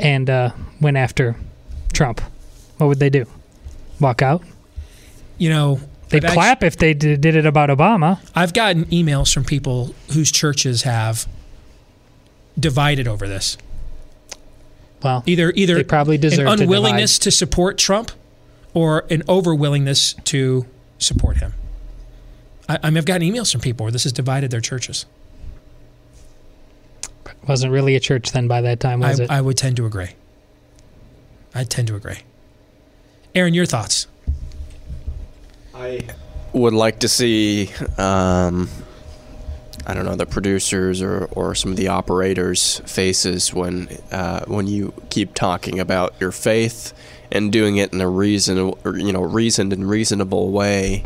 [0.00, 1.36] and uh, went after
[1.92, 2.22] Trump?
[2.78, 3.26] What would they do?
[4.00, 4.42] Walk out?
[5.36, 5.80] You know,
[6.14, 8.20] They'd I've clap if they did, did it about Obama.
[8.34, 11.26] I've gotten emails from people whose churches have
[12.58, 13.56] divided over this.
[15.02, 18.10] Well, Either either they probably deserve an to unwillingness to, support Trump
[18.72, 20.66] or an overwillingness to
[20.98, 21.52] support him.
[22.68, 25.04] I, I mean, I've gotten emails from people where this has divided their churches.
[27.46, 29.30] Wasn't really a church then by that time, was I, it?
[29.30, 30.10] I would tend to agree.
[31.54, 32.18] I tend to agree.
[33.34, 34.06] Aaron, your thoughts?
[35.74, 36.00] I
[36.52, 38.68] would like to see, um,
[39.86, 44.68] I don't know, the producers or, or some of the operators' faces when uh, when
[44.68, 46.92] you keep talking about your faith
[47.32, 51.02] and doing it in a reason, or, you know, reasoned and reasonable way.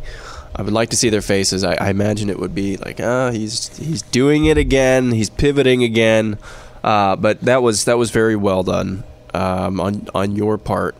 [0.54, 1.64] I would like to see their faces.
[1.64, 5.12] I, I imagine it would be like, ah, he's he's doing it again.
[5.12, 6.38] He's pivoting again.
[6.85, 10.94] Uh, but that was that was very well done um, on on your part.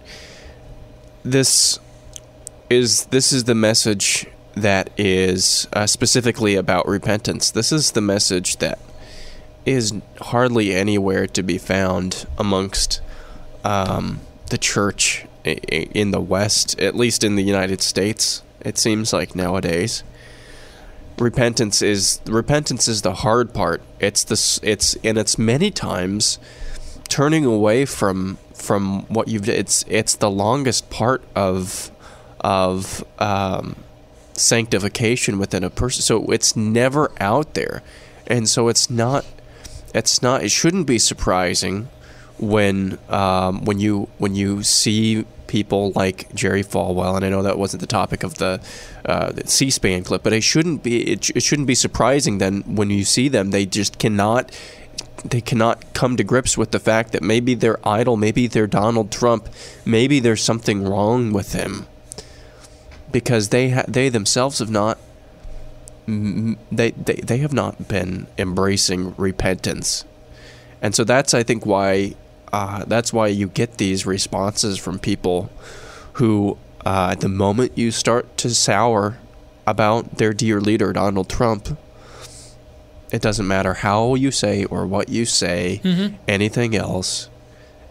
[1.23, 1.79] This
[2.71, 7.51] is this is the message that is uh, specifically about repentance.
[7.51, 8.79] This is the message that
[9.65, 13.01] is hardly anywhere to be found amongst
[13.65, 18.43] um, the church in the West, at least in the United States.
[18.61, 20.03] It seems like nowadays.
[21.19, 23.83] Repentance is repentance is the hard part.
[23.99, 26.39] It's the it's and it's many times
[27.09, 31.91] turning away from from what you've it's it's the longest part of
[32.41, 33.77] of um,
[34.35, 36.03] sanctification within a person.
[36.03, 37.83] So it's never out there.
[38.27, 39.25] And so it's not
[39.95, 41.89] it's not it shouldn't be surprising
[42.39, 47.59] when um, when you when you see people like Jerry Falwell and I know that
[47.59, 48.61] wasn't the topic of the,
[49.07, 52.91] uh, the C-SPAN clip but it shouldn't be it, it shouldn't be surprising then when
[52.91, 54.53] you see them they just cannot
[55.25, 59.11] they cannot come to grips with the fact that maybe they're idle, maybe they're Donald
[59.11, 59.49] Trump,
[59.85, 61.87] maybe there's something wrong with him
[63.13, 64.99] because they ha- they themselves have not
[66.07, 70.05] they, they they have not been embracing repentance,
[70.81, 72.15] and so that's I think why
[72.53, 75.51] uh, that's why you get these responses from people
[76.15, 79.19] who uh, at the moment you start to sour
[79.67, 81.77] about their dear leader Donald Trump
[83.11, 85.81] it doesn't matter how you say or what you say,
[86.29, 87.31] anything else.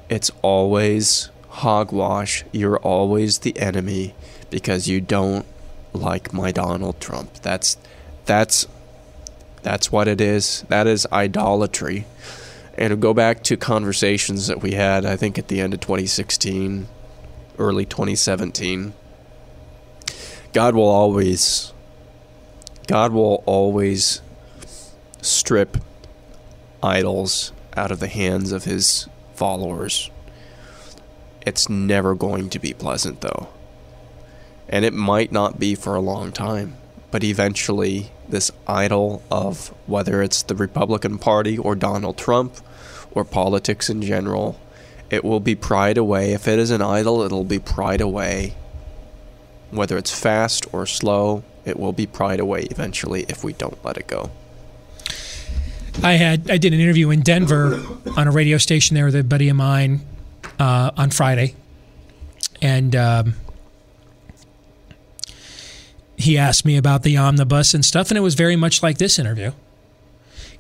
[0.09, 2.43] It's always hogwash.
[2.51, 4.13] You're always the enemy
[4.49, 5.45] because you don't
[5.93, 7.33] like my Donald Trump.
[7.35, 7.77] That's
[8.25, 8.67] that's
[9.63, 10.63] that's what it is.
[10.69, 12.05] That is idolatry.
[12.77, 16.87] And go back to conversations that we had, I think at the end of 2016,
[17.57, 18.93] early 2017.
[20.53, 21.73] God will always
[22.87, 24.21] God will always
[25.21, 25.77] strip
[26.81, 30.09] idols out of the hands of his followers.
[31.45, 33.49] It's never going to be pleasant, though.
[34.69, 36.75] And it might not be for a long time.
[37.09, 42.55] But eventually, this idol of whether it's the Republican Party or Donald Trump
[43.11, 44.59] or politics in general,
[45.09, 46.33] it will be pried away.
[46.33, 48.55] If it is an idol, it'll be pried away.
[49.71, 53.97] Whether it's fast or slow, it will be pried away eventually if we don't let
[53.97, 54.31] it go.
[56.03, 57.81] I had I did an interview in Denver
[58.15, 60.01] on a radio station there with a buddy of mine
[60.59, 61.55] uh, on Friday,
[62.61, 63.33] and um,
[66.17, 69.19] he asked me about the omnibus and stuff, and it was very much like this
[69.19, 69.51] interview.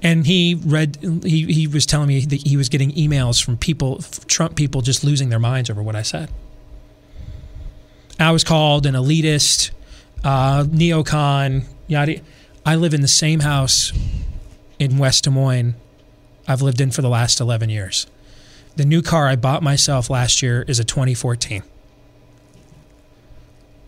[0.01, 4.03] And he read he he was telling me that he was getting emails from people
[4.27, 6.29] Trump people just losing their minds over what I said.
[8.19, 9.71] I was called an elitist,
[10.23, 12.21] uh, neocon, yada.
[12.63, 13.91] I live in the same house
[14.77, 15.75] in West Des Moines
[16.47, 18.07] I've lived in for the last 11 years.
[18.75, 21.63] The new car I bought myself last year is a 2014.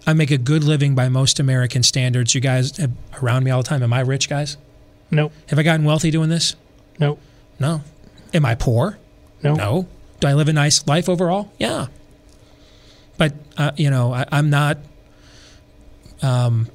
[0.09, 2.33] I make a good living by most American standards.
[2.33, 2.79] You guys
[3.21, 3.83] around me all the time.
[3.83, 4.57] Am I rich, guys?
[5.11, 5.31] Nope.
[5.49, 6.55] Have I gotten wealthy doing this?
[6.97, 7.19] Nope.
[7.59, 7.83] No.
[8.33, 8.97] Am I poor?
[9.43, 9.53] No.
[9.53, 9.87] No.
[10.19, 11.53] Do I live a nice life overall?
[11.59, 11.87] Yeah.
[13.19, 14.79] But, uh, you know, I, I'm not
[16.23, 16.69] um,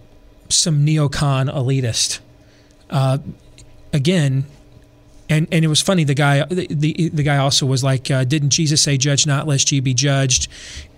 [0.48, 2.20] some neocon elitist.
[2.88, 3.18] Uh,
[3.92, 4.44] again,
[5.28, 6.04] and and it was funny.
[6.04, 9.48] The guy, the the, the guy also was like, uh, "Didn't Jesus say, judge not,
[9.48, 10.48] lest ye be judged?"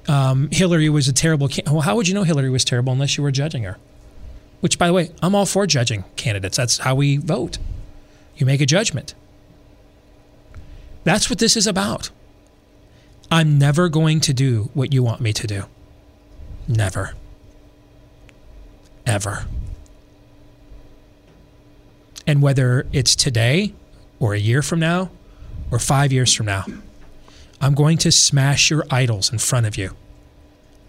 [0.09, 1.49] Um, Hillary was a terrible.
[1.49, 3.79] Can- well, how would you know Hillary was terrible unless you were judging her?
[4.61, 6.57] Which, by the way, I'm all for judging candidates.
[6.57, 7.59] That's how we vote.
[8.37, 9.15] You make a judgment.
[11.05, 12.11] That's what this is about.
[13.31, 15.65] I'm never going to do what you want me to do.
[16.69, 17.15] Never.
[19.05, 19.47] Ever.
[22.27, 23.73] And whether it's today
[24.19, 25.11] or a year from now
[25.71, 26.65] or five years from now,
[27.61, 29.97] I'm going to smash your idols in front of you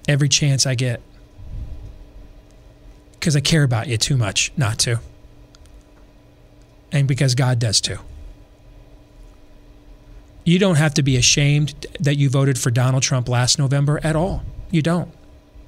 [0.07, 1.01] every chance I get
[3.13, 4.99] because I care about you too much not to.
[6.91, 7.97] And because God does too.
[10.45, 14.15] You don't have to be ashamed that you voted for Donald Trump last November at
[14.15, 14.43] all.
[14.71, 15.11] You don't.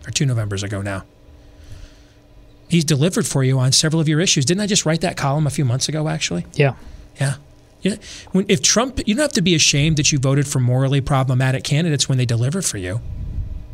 [0.07, 1.03] Or two Novembers ago now.
[2.69, 4.45] He's delivered for you on several of your issues.
[4.45, 6.45] Didn't I just write that column a few months ago, actually?
[6.53, 6.75] Yeah.
[7.19, 7.35] Yeah.
[7.81, 7.95] Yeah.
[8.31, 11.63] When, if Trump, you don't have to be ashamed that you voted for morally problematic
[11.63, 13.01] candidates when they deliver for you.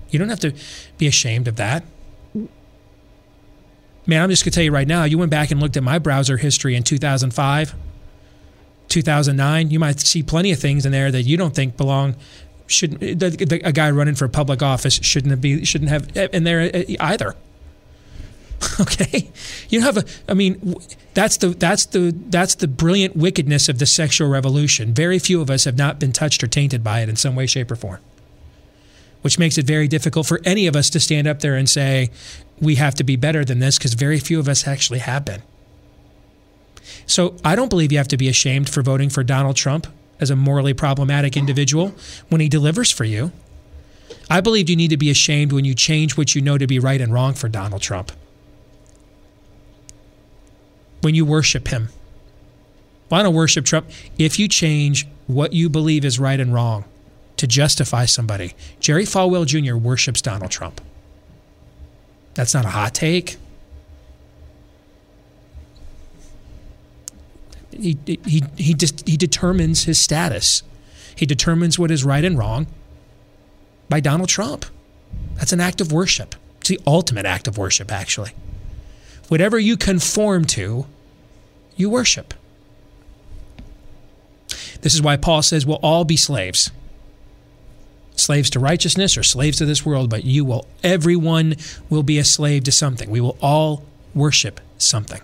[0.10, 0.54] You don't have to
[0.98, 1.84] be ashamed of that.
[4.08, 5.84] Man, I'm just going to tell you right now, you went back and looked at
[5.84, 7.74] my browser history in 2005,
[8.88, 12.16] 2009, you might see plenty of things in there that you don't think belong
[12.68, 16.62] shouldn't the, the, a guy running for public office shouldn't be shouldn't have in there
[16.62, 17.36] uh, either.
[18.80, 19.30] Okay,
[19.70, 20.04] you have a.
[20.28, 20.76] I mean,
[21.14, 24.94] that's the that's the that's the brilliant wickedness of the sexual revolution.
[24.94, 27.46] Very few of us have not been touched or tainted by it in some way,
[27.46, 28.00] shape, or form
[29.26, 32.12] which makes it very difficult for any of us to stand up there and say,
[32.62, 35.42] we have to be better than this, because very few of us actually have been.
[37.08, 39.88] So I don't believe you have to be ashamed for voting for Donald Trump
[40.20, 41.96] as a morally problematic individual
[42.30, 43.32] when he delivers for you.
[44.30, 46.78] I believe you need to be ashamed when you change what you know to be
[46.78, 48.12] right and wrong for Donald Trump.
[51.06, 51.90] When you worship him.
[53.12, 53.92] I don't worship Trump.
[54.18, 56.84] If you change what you believe is right and wrong,
[57.38, 58.56] to justify somebody.
[58.80, 59.76] Jerry Falwell Jr.
[59.76, 60.82] worships Donald Trump.
[62.34, 63.38] That's not a hot take.
[67.70, 70.64] He, he, he, he determines his status.
[71.16, 72.66] He determines what is right and wrong
[73.90, 74.66] by Donald Trump.
[75.36, 76.34] That's an act of worship.
[76.62, 78.32] It's the ultimate act of worship, actually.
[79.28, 80.88] Whatever you conform to,
[81.76, 82.34] you worship.
[84.82, 86.72] This is why Paul says we'll all be slaves
[88.20, 91.56] slaves to righteousness or slaves to this world, but you will, everyone
[91.90, 93.10] will be a slave to something.
[93.10, 93.84] We will all
[94.14, 95.22] worship something.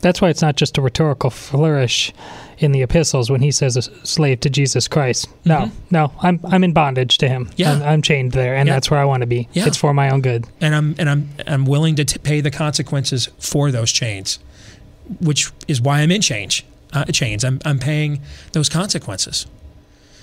[0.00, 2.12] That's why it's not just a rhetorical flourish
[2.58, 5.28] in the epistles when he says a slave to Jesus Christ.
[5.44, 5.76] No, mm-hmm.
[5.90, 7.50] no, I'm I'm in bondage to him.
[7.56, 7.72] Yeah.
[7.72, 8.74] I'm, I'm chained there, and yeah.
[8.74, 9.48] that's where I want to be.
[9.54, 9.66] Yeah.
[9.66, 10.46] It's for my own good.
[10.60, 14.38] And I'm and I'm I'm willing to t- pay the consequences for those chains,
[15.20, 17.44] which is why I'm in change uh, chains.
[17.44, 18.20] I'm I'm paying
[18.52, 19.46] those consequences.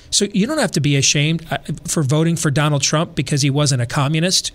[0.10, 3.50] So you don't have to be ashamed uh, for voting for Donald Trump because he
[3.50, 4.52] wasn't a communist,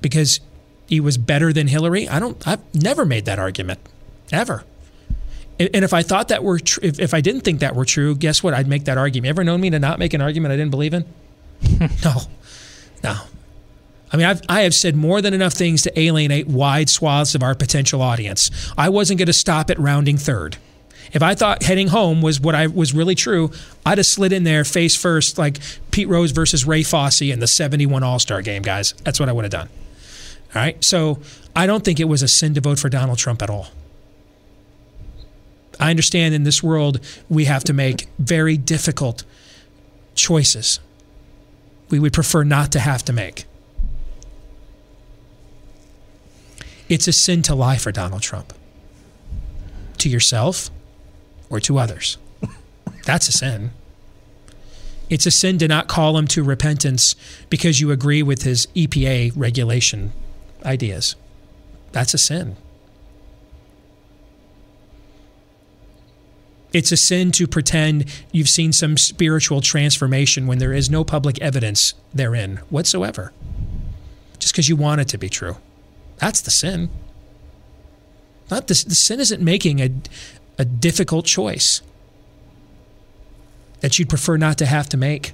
[0.00, 0.40] because
[0.86, 2.08] he was better than Hillary.
[2.08, 2.46] I don't.
[2.46, 3.80] I've never made that argument,
[4.32, 4.64] ever.
[5.58, 8.14] And if I thought that were true, if, if I didn't think that were true,
[8.14, 8.52] guess what?
[8.52, 9.30] I'd make that argument.
[9.30, 11.06] Ever known me to not make an argument I didn't believe in?
[12.04, 12.14] no,
[13.02, 13.16] no.
[14.12, 17.42] I mean, I've, I have said more than enough things to alienate wide swaths of
[17.42, 18.50] our potential audience.
[18.78, 20.58] I wasn't going to stop at rounding third.
[21.12, 23.50] If I thought heading home was what I was really true,
[23.84, 25.58] I'd have slid in there face first, like
[25.90, 28.92] Pete Rose versus Ray Fosse in the 71 All Star game, guys.
[29.04, 29.68] That's what I would have done.
[30.54, 30.82] All right.
[30.84, 31.20] So
[31.54, 33.68] I don't think it was a sin to vote for Donald Trump at all.
[35.78, 39.24] I understand in this world we have to make very difficult
[40.14, 40.80] choices.
[41.90, 43.44] We would prefer not to have to make.
[46.88, 48.52] It's a sin to lie for Donald Trump.
[49.98, 50.70] To yourself,
[51.50, 52.18] or to others.
[53.04, 53.70] That's a sin.
[55.08, 57.14] It's a sin to not call him to repentance
[57.48, 60.12] because you agree with his EPA regulation
[60.64, 61.14] ideas.
[61.92, 62.56] That's a sin.
[66.72, 71.40] It's a sin to pretend you've seen some spiritual transformation when there is no public
[71.40, 73.32] evidence therein whatsoever.
[74.38, 75.56] Just because you want it to be true.
[76.18, 76.90] That's the sin.
[78.50, 79.90] Not the, the sin isn't making a,
[80.58, 81.82] a difficult choice
[83.80, 85.32] that you'd prefer not to have to make.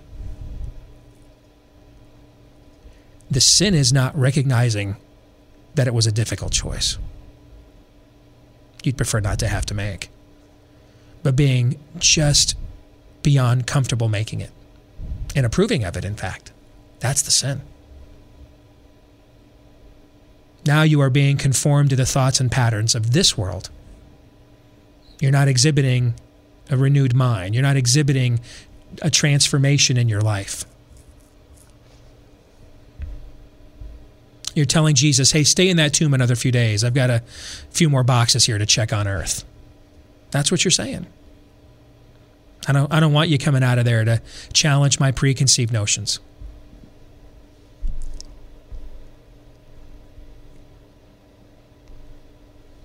[3.30, 4.96] The sin is not recognizing
[5.74, 6.98] that it was a difficult choice
[8.86, 10.10] you'd prefer not to have to make,
[11.22, 12.56] but being just
[13.22, 14.50] beyond comfortable making it
[15.34, 16.52] and approving of it, in fact.
[17.00, 17.62] That's the sin.
[20.64, 23.70] Now you are being conformed to the thoughts and patterns of this world
[25.22, 26.14] you're not exhibiting
[26.68, 27.54] a renewed mind.
[27.54, 28.40] You're not exhibiting
[29.02, 30.64] a transformation in your life.
[34.52, 36.82] You're telling Jesus, hey, stay in that tomb another few days.
[36.82, 37.22] I've got a
[37.70, 39.44] few more boxes here to check on earth.
[40.32, 41.06] That's what you're saying.
[42.66, 44.20] I don't I don't want you coming out of there to
[44.52, 46.18] challenge my preconceived notions.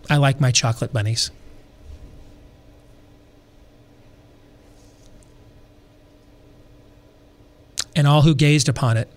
[0.09, 1.31] I like my chocolate bunnies.
[7.95, 9.09] And all who gazed upon it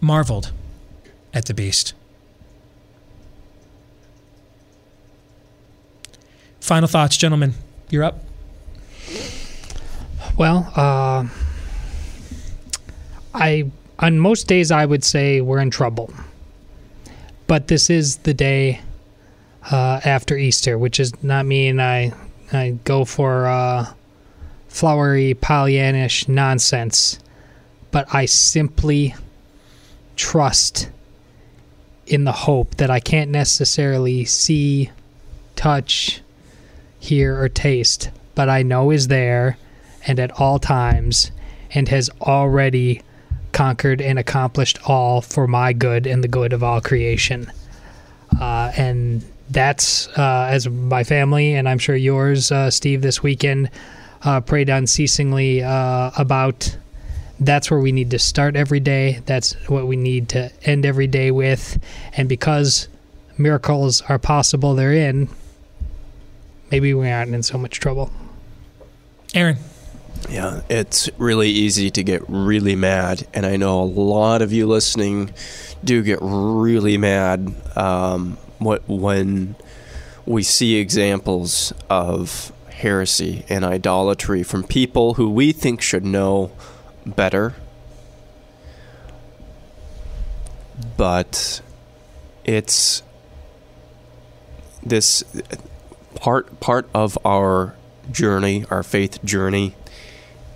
[0.00, 0.52] marveled
[1.34, 1.94] at the beast.
[6.60, 7.54] Final thoughts, gentlemen.
[7.90, 8.20] You're up.
[10.36, 11.26] Well, uh,
[13.34, 16.12] I on most days I would say we're in trouble,
[17.46, 18.80] but this is the day
[19.70, 22.12] uh, after Easter, which does not mean I
[22.52, 23.92] I go for uh,
[24.68, 27.18] flowery Pollyannish nonsense,
[27.90, 29.14] but I simply
[30.16, 30.90] trust
[32.06, 34.90] in the hope that I can't necessarily see,
[35.56, 36.20] touch,
[36.98, 39.56] hear, or taste, but I know is there
[40.06, 41.30] and at all times
[41.72, 43.02] and has already
[43.52, 47.50] conquered and accomplished all for my good and the good of all creation.
[48.38, 53.70] Uh, and that's uh, as my family and I'm sure yours, uh, Steve, this weekend
[54.22, 56.76] uh, prayed unceasingly uh, about.
[57.40, 59.20] That's where we need to start every day.
[59.26, 61.82] That's what we need to end every day with.
[62.16, 62.88] And because
[63.36, 65.28] miracles are possible therein,
[66.70, 68.12] maybe we aren't in so much trouble.
[69.34, 69.58] Aaron.
[70.30, 74.68] Yeah, it's really easy to get really mad, and I know a lot of you
[74.68, 75.32] listening
[75.82, 79.56] do get really mad um, what when
[80.26, 86.52] we see examples of heresy and idolatry from people who we think should know
[87.06, 87.54] better,
[90.96, 91.60] but
[92.44, 93.02] it's
[94.82, 95.22] this
[96.14, 97.74] part part of our
[98.10, 99.74] journey, our faith journey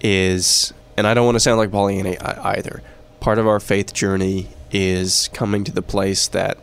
[0.00, 2.82] is, and I don't want to sound like Pollyanna either.
[3.20, 6.58] Part of our faith journey is coming to the place that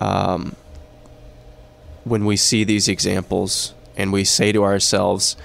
[0.00, 0.56] um,
[2.04, 5.36] when we see these examples and we say to ourselves,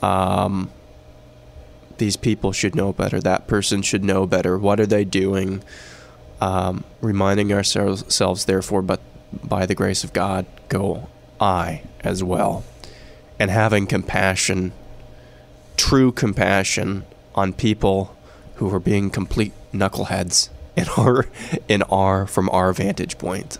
[0.00, 0.70] um,
[1.98, 5.62] these people should know better, that person should know better, what are they doing?
[6.40, 9.00] Um, reminding ourselves, therefore, but
[9.44, 11.08] by the grace of God, go
[11.40, 12.64] I as well.
[13.38, 14.72] And having compassion
[15.76, 17.04] true compassion
[17.34, 18.16] on people
[18.56, 21.26] who are being complete knuckleheads in our
[21.68, 23.58] in our from our vantage point.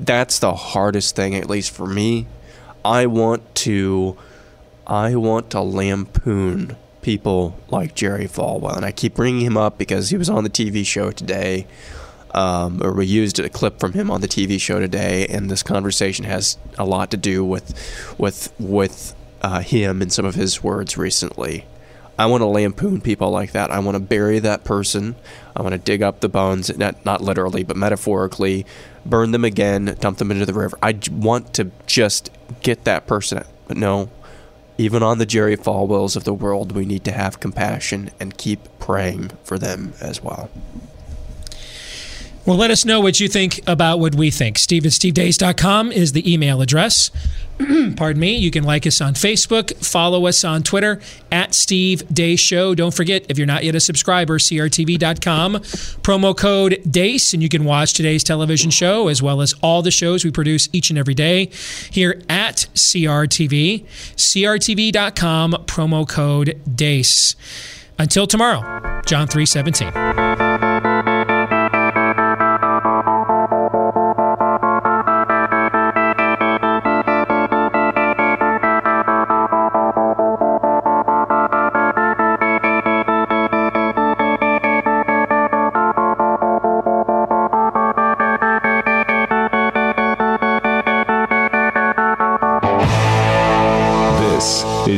[0.00, 2.26] That's the hardest thing, at least for me.
[2.84, 4.16] I want to
[4.86, 10.08] I want to lampoon people like Jerry Falwell, and I keep bringing him up because
[10.08, 11.66] he was on the TV show today,
[12.32, 15.62] um, or we used a clip from him on the TV show today, and this
[15.62, 17.74] conversation has a lot to do with
[18.18, 21.66] with with uh, him and some of his words recently.
[22.18, 23.70] I want to lampoon people like that.
[23.70, 25.16] I want to bury that person.
[25.60, 28.64] I want to dig up the bones, not, not literally, but metaphorically,
[29.04, 30.78] burn them again, dump them into the river.
[30.82, 32.30] I want to just
[32.62, 33.44] get that person.
[33.68, 34.08] But no,
[34.78, 38.60] even on the Jerry Falwells of the world, we need to have compassion and keep
[38.78, 40.48] praying for them as well.
[42.46, 44.58] Well, let us know what you think about what we think.
[44.58, 47.10] Steve at stevedeace.com is the email address.
[47.96, 48.36] Pardon me.
[48.36, 52.74] You can like us on Facebook, follow us on Twitter at Steve Deace Show.
[52.74, 55.54] Don't forget, if you're not yet a subscriber, CRTV.com,
[56.02, 59.90] promo code DEACE, and you can watch today's television show as well as all the
[59.90, 61.50] shows we produce each and every day
[61.90, 63.84] here at CRTV.
[64.16, 67.36] CRTV.com, promo code DEACE.
[67.98, 70.39] Until tomorrow, John 317.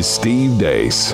[0.02, 1.12] Is Steve Deace.